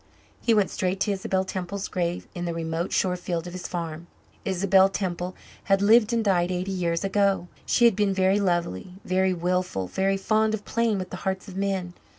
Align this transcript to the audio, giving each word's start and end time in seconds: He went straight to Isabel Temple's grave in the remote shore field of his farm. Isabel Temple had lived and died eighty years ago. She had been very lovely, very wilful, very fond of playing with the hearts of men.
He 0.41 0.55
went 0.55 0.71
straight 0.71 0.99
to 1.01 1.11
Isabel 1.11 1.45
Temple's 1.45 1.87
grave 1.87 2.27
in 2.33 2.45
the 2.45 2.55
remote 2.55 2.91
shore 2.91 3.15
field 3.15 3.45
of 3.45 3.53
his 3.53 3.67
farm. 3.67 4.07
Isabel 4.43 4.89
Temple 4.89 5.35
had 5.65 5.79
lived 5.79 6.11
and 6.11 6.25
died 6.25 6.49
eighty 6.49 6.71
years 6.71 7.03
ago. 7.03 7.49
She 7.67 7.85
had 7.85 7.95
been 7.95 8.11
very 8.11 8.39
lovely, 8.39 8.95
very 9.05 9.31
wilful, 9.35 9.85
very 9.87 10.17
fond 10.17 10.55
of 10.55 10.65
playing 10.65 10.97
with 10.97 11.11
the 11.11 11.17
hearts 11.21 11.47
of 11.47 11.55
men. 11.55 11.93